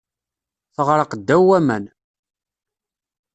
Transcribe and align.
Teɣṛeq 0.75 1.11
ddaw 1.19 1.41
waman. 1.47 1.85